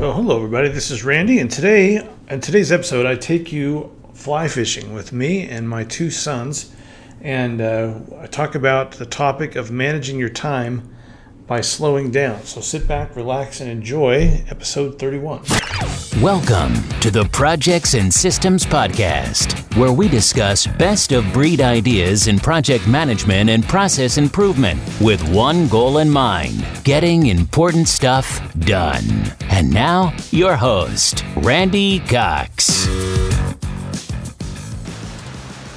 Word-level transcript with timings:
Well, 0.00 0.14
hello 0.14 0.36
everybody. 0.36 0.70
This 0.70 0.90
is 0.90 1.04
Randy, 1.04 1.40
and 1.40 1.50
today, 1.50 2.08
in 2.30 2.40
today's 2.40 2.72
episode, 2.72 3.04
I 3.04 3.16
take 3.16 3.52
you 3.52 3.94
fly 4.14 4.48
fishing 4.48 4.94
with 4.94 5.12
me 5.12 5.46
and 5.46 5.68
my 5.68 5.84
two 5.84 6.08
sons, 6.10 6.74
and 7.20 7.60
uh, 7.60 7.96
I 8.18 8.26
talk 8.26 8.54
about 8.54 8.92
the 8.92 9.04
topic 9.04 9.56
of 9.56 9.70
managing 9.70 10.18
your 10.18 10.30
time 10.30 10.88
by 11.50 11.60
slowing 11.60 12.12
down. 12.12 12.40
So 12.44 12.60
sit 12.60 12.86
back, 12.86 13.16
relax, 13.16 13.60
and 13.60 13.68
enjoy 13.68 14.40
episode 14.48 15.00
31. 15.00 15.42
Welcome 16.22 16.74
to 17.00 17.10
the 17.10 17.28
Projects 17.32 17.94
and 17.94 18.14
Systems 18.14 18.64
Podcast, 18.64 19.76
where 19.76 19.90
we 19.90 20.06
discuss 20.06 20.68
best 20.68 21.10
of 21.10 21.24
breed 21.32 21.60
ideas 21.60 22.28
in 22.28 22.38
project 22.38 22.86
management 22.86 23.50
and 23.50 23.64
process 23.64 24.16
improvement 24.16 24.80
with 25.00 25.28
one 25.34 25.66
goal 25.66 25.98
in 25.98 26.08
mind 26.08 26.64
getting 26.84 27.26
important 27.26 27.88
stuff 27.88 28.40
done. 28.60 29.02
And 29.48 29.68
now, 29.68 30.14
your 30.30 30.54
host, 30.54 31.24
Randy 31.38 31.98
Cox. 31.98 32.86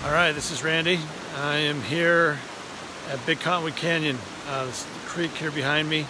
All 0.05 0.11
right, 0.11 0.33
this 0.33 0.51
is 0.51 0.63
Randy. 0.63 0.99
I 1.37 1.55
am 1.57 1.81
here 1.81 2.37
at 3.09 3.25
Big 3.25 3.39
Cottonwood 3.39 3.75
Canyon. 3.75 4.19
Uh, 4.45 4.65
this 4.65 4.85
creek 5.05 5.31
here 5.31 5.51
behind 5.51 5.89
me. 5.89 6.05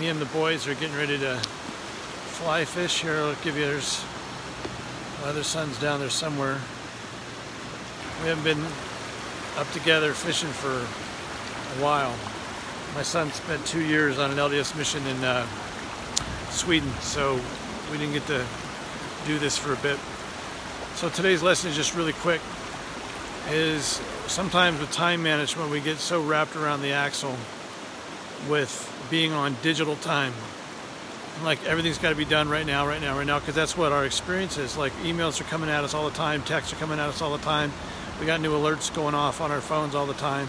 Me 0.00 0.08
and 0.08 0.18
the 0.18 0.26
boys 0.26 0.66
are 0.66 0.74
getting 0.74 0.96
ready 0.96 1.18
to 1.18 1.36
fly 1.36 2.64
fish 2.64 3.02
here. 3.02 3.16
I'll 3.16 3.34
give 3.42 3.58
you 3.58 3.66
there's 3.66 4.02
other 5.24 5.42
son's 5.42 5.78
down 5.78 6.00
there 6.00 6.08
somewhere. 6.08 6.58
We 8.22 8.28
haven't 8.28 8.44
been 8.44 8.64
up 9.58 9.70
together 9.72 10.14
fishing 10.14 10.48
for 10.48 10.70
a 10.70 11.84
while. 11.84 12.14
My 12.94 13.02
son 13.02 13.30
spent 13.32 13.66
two 13.66 13.84
years 13.84 14.18
on 14.18 14.30
an 14.30 14.38
LDS 14.38 14.74
mission 14.74 15.06
in 15.06 15.22
uh, 15.22 15.46
Sweden, 16.48 16.90
so 17.00 17.38
we 17.92 17.98
didn't 17.98 18.14
get 18.14 18.26
to 18.28 18.46
do 19.26 19.38
this 19.38 19.58
for 19.58 19.74
a 19.74 19.76
bit. 19.76 19.98
So 20.94 21.10
today's 21.10 21.42
lesson 21.42 21.68
is 21.68 21.76
just 21.76 21.94
really 21.94 22.14
quick. 22.14 22.40
Is 23.50 24.00
sometimes 24.26 24.80
with 24.80 24.90
time 24.90 25.22
management 25.22 25.70
we 25.70 25.80
get 25.80 25.98
so 25.98 26.22
wrapped 26.22 26.56
around 26.56 26.80
the 26.80 26.92
axle 26.92 27.36
with 28.48 29.06
being 29.10 29.32
on 29.32 29.56
digital 29.62 29.96
time. 29.96 30.32
Like 31.42 31.64
everything's 31.66 31.98
got 31.98 32.10
to 32.10 32.16
be 32.16 32.24
done 32.24 32.48
right 32.48 32.66
now, 32.66 32.86
right 32.86 33.00
now, 33.00 33.16
right 33.16 33.26
now, 33.26 33.38
because 33.38 33.54
that's 33.54 33.76
what 33.76 33.92
our 33.92 34.04
experience 34.04 34.58
is. 34.58 34.76
Like 34.76 34.92
emails 35.02 35.40
are 35.40 35.44
coming 35.44 35.70
at 35.70 35.84
us 35.84 35.94
all 35.94 36.08
the 36.08 36.16
time, 36.16 36.42
texts 36.42 36.72
are 36.72 36.76
coming 36.76 36.98
at 36.98 37.08
us 37.08 37.22
all 37.22 37.36
the 37.36 37.42
time. 37.42 37.72
We 38.20 38.26
got 38.26 38.40
new 38.40 38.52
alerts 38.52 38.92
going 38.94 39.14
off 39.14 39.40
on 39.40 39.52
our 39.52 39.60
phones 39.60 39.94
all 39.94 40.06
the 40.06 40.14
time. 40.14 40.48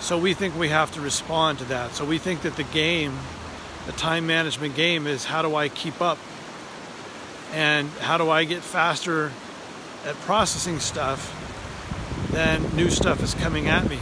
So 0.00 0.18
we 0.18 0.34
think 0.34 0.54
we 0.56 0.68
have 0.68 0.92
to 0.92 1.00
respond 1.00 1.58
to 1.60 1.64
that. 1.66 1.94
So 1.94 2.04
we 2.04 2.18
think 2.18 2.42
that 2.42 2.56
the 2.56 2.64
game, 2.64 3.16
the 3.86 3.92
time 3.92 4.26
management 4.26 4.74
game, 4.74 5.06
is 5.06 5.24
how 5.24 5.40
do 5.40 5.54
I 5.54 5.70
keep 5.70 6.02
up? 6.02 6.18
And 7.52 7.88
how 8.00 8.18
do 8.18 8.28
I 8.28 8.44
get 8.44 8.62
faster 8.62 9.32
at 10.04 10.14
processing 10.16 10.80
stuff 10.80 11.40
than 12.32 12.76
new 12.76 12.90
stuff 12.90 13.22
is 13.22 13.32
coming 13.32 13.68
at 13.68 13.88
me? 13.88 13.98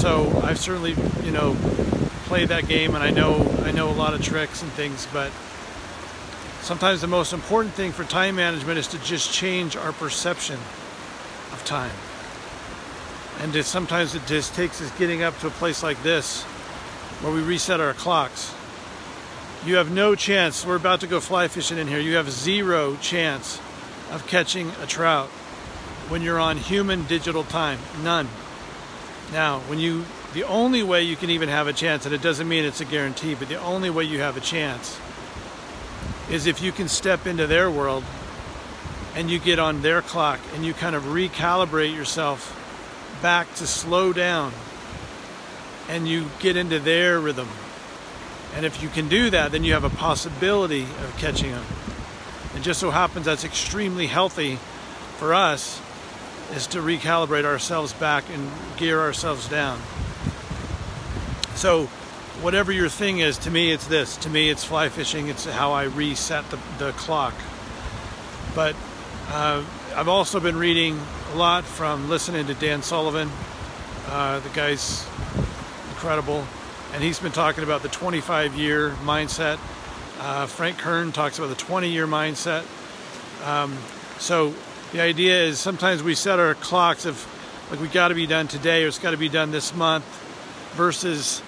So 0.00 0.40
I've 0.42 0.58
certainly, 0.58 0.94
you 1.24 1.30
know, 1.30 1.54
played 2.24 2.48
that 2.48 2.66
game, 2.66 2.94
and 2.94 3.04
I 3.04 3.10
know 3.10 3.54
I 3.64 3.70
know 3.70 3.90
a 3.90 3.92
lot 3.92 4.14
of 4.14 4.22
tricks 4.22 4.62
and 4.62 4.72
things. 4.72 5.06
But 5.12 5.30
sometimes 6.62 7.02
the 7.02 7.06
most 7.06 7.34
important 7.34 7.74
thing 7.74 7.92
for 7.92 8.04
time 8.04 8.36
management 8.36 8.78
is 8.78 8.86
to 8.88 8.98
just 9.00 9.30
change 9.30 9.76
our 9.76 9.92
perception 9.92 10.58
of 11.52 11.62
time. 11.66 11.92
And 13.40 13.54
it, 13.54 13.64
sometimes 13.64 14.14
it 14.14 14.22
just 14.26 14.54
takes 14.54 14.80
us 14.80 14.90
getting 14.98 15.22
up 15.22 15.38
to 15.40 15.48
a 15.48 15.50
place 15.50 15.82
like 15.82 16.02
this, 16.02 16.44
where 17.22 17.32
we 17.32 17.42
reset 17.42 17.80
our 17.80 17.92
clocks. 17.92 18.54
You 19.66 19.76
have 19.76 19.90
no 19.90 20.14
chance. 20.14 20.64
We're 20.64 20.76
about 20.76 21.00
to 21.00 21.06
go 21.06 21.20
fly 21.20 21.48
fishing 21.48 21.76
in 21.76 21.88
here. 21.88 22.00
You 22.00 22.16
have 22.16 22.30
zero 22.30 22.96
chance 23.02 23.60
of 24.10 24.26
catching 24.26 24.70
a 24.82 24.86
trout 24.86 25.28
when 26.08 26.22
you're 26.22 26.40
on 26.40 26.56
human 26.56 27.04
digital 27.04 27.44
time. 27.44 27.78
None. 28.02 28.28
Now, 29.32 29.60
when 29.60 29.78
you, 29.78 30.04
the 30.34 30.44
only 30.44 30.82
way 30.82 31.02
you 31.02 31.14
can 31.14 31.30
even 31.30 31.48
have 31.48 31.68
a 31.68 31.72
chance, 31.72 32.04
and 32.04 32.14
it 32.14 32.20
doesn't 32.20 32.48
mean 32.48 32.64
it's 32.64 32.80
a 32.80 32.84
guarantee, 32.84 33.34
but 33.34 33.48
the 33.48 33.60
only 33.60 33.90
way 33.90 34.04
you 34.04 34.18
have 34.20 34.36
a 34.36 34.40
chance 34.40 34.98
is 36.30 36.46
if 36.46 36.62
you 36.62 36.72
can 36.72 36.88
step 36.88 37.26
into 37.26 37.46
their 37.46 37.70
world 37.70 38.04
and 39.14 39.30
you 39.30 39.38
get 39.38 39.58
on 39.58 39.82
their 39.82 40.02
clock 40.02 40.40
and 40.54 40.64
you 40.64 40.72
kind 40.72 40.96
of 40.96 41.04
recalibrate 41.04 41.94
yourself 41.94 42.56
back 43.22 43.52
to 43.56 43.66
slow 43.66 44.12
down 44.12 44.52
and 45.88 46.08
you 46.08 46.26
get 46.38 46.56
into 46.56 46.78
their 46.78 47.18
rhythm. 47.18 47.48
And 48.54 48.64
if 48.64 48.82
you 48.82 48.88
can 48.88 49.08
do 49.08 49.30
that, 49.30 49.52
then 49.52 49.64
you 49.64 49.74
have 49.74 49.84
a 49.84 49.90
possibility 49.90 50.82
of 50.82 51.14
catching 51.18 51.50
them. 51.52 51.64
It 52.56 52.62
just 52.62 52.80
so 52.80 52.90
happens 52.90 53.26
that's 53.26 53.44
extremely 53.44 54.06
healthy 54.06 54.56
for 55.18 55.34
us 55.34 55.80
is 56.52 56.66
to 56.68 56.78
recalibrate 56.78 57.44
ourselves 57.44 57.92
back 57.92 58.24
and 58.30 58.50
gear 58.76 59.00
ourselves 59.00 59.48
down. 59.48 59.80
So, 61.54 61.86
whatever 62.42 62.72
your 62.72 62.88
thing 62.88 63.18
is, 63.18 63.38
to 63.38 63.50
me 63.50 63.70
it's 63.70 63.86
this. 63.86 64.16
To 64.18 64.30
me 64.30 64.48
it's 64.50 64.64
fly 64.64 64.88
fishing. 64.88 65.28
It's 65.28 65.44
how 65.44 65.72
I 65.72 65.84
reset 65.84 66.48
the, 66.50 66.58
the 66.78 66.92
clock. 66.92 67.34
But 68.54 68.74
uh, 69.28 69.64
I've 69.94 70.08
also 70.08 70.40
been 70.40 70.56
reading 70.56 70.98
a 71.32 71.36
lot 71.36 71.64
from 71.64 72.08
listening 72.08 72.46
to 72.46 72.54
Dan 72.54 72.82
Sullivan. 72.82 73.30
Uh, 74.08 74.40
the 74.40 74.48
guy's 74.50 75.06
incredible. 75.90 76.46
And 76.92 77.02
he's 77.02 77.20
been 77.20 77.32
talking 77.32 77.62
about 77.62 77.82
the 77.82 77.88
25 77.88 78.54
year 78.54 78.90
mindset. 79.04 79.58
Uh, 80.18 80.46
Frank 80.46 80.78
Kern 80.78 81.12
talks 81.12 81.38
about 81.38 81.48
the 81.48 81.54
20 81.54 81.90
year 81.90 82.06
mindset. 82.06 82.64
Um, 83.46 83.76
so 84.18 84.54
the 84.92 85.00
idea 85.00 85.44
is 85.44 85.58
sometimes 85.58 86.02
we 86.02 86.14
set 86.14 86.40
our 86.40 86.54
clocks 86.54 87.06
of 87.06 87.26
like 87.70 87.80
we 87.80 87.86
got 87.86 88.08
to 88.08 88.14
be 88.14 88.26
done 88.26 88.48
today 88.48 88.84
or 88.84 88.88
it's 88.88 88.98
got 88.98 89.12
to 89.12 89.16
be 89.16 89.28
done 89.28 89.52
this 89.52 89.74
month 89.74 90.04
versus 90.74 91.40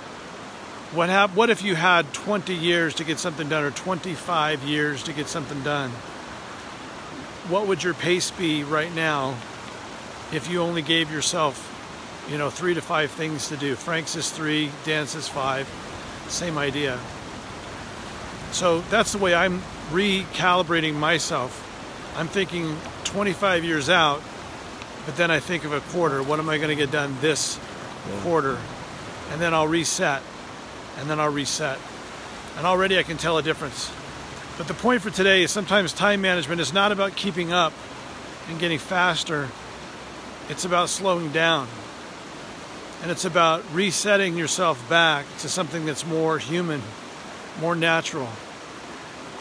what 0.92 1.08
hap- 1.08 1.34
what 1.34 1.50
if 1.50 1.62
you 1.62 1.75
had 1.75 2.12
20 2.12 2.54
years 2.54 2.94
to 2.94 3.04
get 3.04 3.19
something 3.19 3.48
done 3.48 3.64
or 3.64 3.72
25 3.72 4.62
years 4.62 5.03
to 5.04 5.12
get 5.12 5.26
something 5.26 5.60
done? 5.62 5.91
What 7.48 7.66
would 7.66 7.82
your 7.82 7.94
pace 7.94 8.30
be 8.30 8.62
right 8.62 8.94
now 8.94 9.36
if 10.32 10.48
you 10.48 10.60
only 10.60 10.82
gave 10.82 11.10
yourself 11.10 11.69
you 12.30 12.38
know 12.38 12.50
3 12.50 12.74
to 12.74 12.80
5 12.80 13.10
things 13.10 13.48
to 13.48 13.56
do? 13.56 13.74
Frank 13.74 14.06
says 14.06 14.30
3 14.30 14.70
dan 14.84 15.06
says 15.09 15.28
5 15.28 15.66
same 16.28 16.56
idea. 16.56 16.98
So 18.53 18.82
that's 18.82 19.12
the 19.12 19.19
way 19.19 19.34
i'm 19.34 19.60
recalibrating 19.91 20.94
myself. 20.94 21.69
I'm 22.16 22.28
thinking 22.28 22.76
25 23.12 23.62
years 23.62 23.90
out, 23.90 24.22
but 25.04 25.16
then 25.16 25.30
I 25.30 25.38
think 25.38 25.64
of 25.64 25.72
a 25.74 25.80
quarter. 25.80 26.22
What 26.22 26.38
am 26.38 26.48
I 26.48 26.56
going 26.56 26.70
to 26.70 26.74
get 26.74 26.90
done 26.90 27.14
this 27.20 27.60
yeah. 28.08 28.22
quarter? 28.22 28.58
And 29.30 29.38
then 29.40 29.52
I'll 29.52 29.68
reset, 29.68 30.22
and 30.96 31.10
then 31.10 31.20
I'll 31.20 31.30
reset. 31.30 31.78
And 32.56 32.66
already 32.66 32.98
I 32.98 33.02
can 33.02 33.18
tell 33.18 33.36
a 33.36 33.42
difference. 33.42 33.92
But 34.56 34.66
the 34.66 34.72
point 34.72 35.02
for 35.02 35.10
today 35.10 35.42
is 35.42 35.50
sometimes 35.50 35.92
time 35.92 36.22
management 36.22 36.62
is 36.62 36.72
not 36.72 36.90
about 36.90 37.14
keeping 37.14 37.52
up 37.52 37.74
and 38.48 38.58
getting 38.58 38.78
faster, 38.78 39.48
it's 40.48 40.64
about 40.64 40.88
slowing 40.88 41.32
down. 41.32 41.68
And 43.02 43.10
it's 43.10 43.26
about 43.26 43.62
resetting 43.74 44.38
yourself 44.38 44.88
back 44.88 45.26
to 45.40 45.50
something 45.50 45.84
that's 45.84 46.06
more 46.06 46.38
human, 46.38 46.80
more 47.60 47.76
natural. 47.76 48.28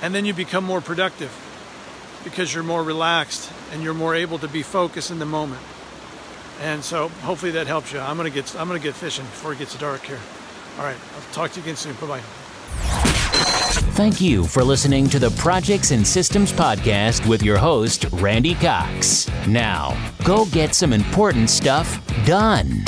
And 0.02 0.14
then 0.14 0.26
you 0.26 0.34
become 0.34 0.66
more 0.66 0.82
productive 0.82 1.32
because 2.24 2.54
you're 2.54 2.64
more 2.64 2.84
relaxed 2.84 3.52
and 3.72 3.84
you're 3.84 3.94
more 3.94 4.16
able 4.16 4.40
to 4.40 4.48
be 4.48 4.64
focused 4.64 5.12
in 5.12 5.20
the 5.20 5.26
moment. 5.26 5.62
And 6.62 6.84
so 6.84 7.08
hopefully 7.08 7.52
that 7.54 7.68
helps 7.68 7.92
you. 7.92 8.00
I'm 8.00 8.18
gonna 8.18 8.30
get 8.30 8.56
I'm 8.56 8.68
gonna 8.68 8.80
get 8.80 8.96
fishing 8.96 9.26
before 9.26 9.54
it 9.54 9.60
gets 9.60 9.78
dark 9.78 10.04
here. 10.04 10.20
All 10.78 10.84
right, 10.84 10.98
I'll 11.16 11.34
talk 11.34 11.52
to 11.52 11.60
you 11.60 11.64
again 11.64 11.76
soon. 11.76 11.94
Bye 11.96 12.08
bye. 12.08 12.22
Thank 13.94 14.22
you 14.22 14.46
for 14.46 14.64
listening 14.64 15.10
to 15.10 15.20
the 15.20 15.32
Projects 15.32 15.92
and 15.92 16.06
Systems 16.06 16.52
Podcast 16.52 17.28
with 17.28 17.44
your 17.44 17.58
host, 17.58 18.06
Randy 18.14 18.56
Cox. 18.56 19.30
Now, 19.48 19.98
go 20.24 20.46
get 20.46 20.74
some 20.74 20.94
important 20.94 21.50
stuff 21.50 22.00
done. 22.26 22.84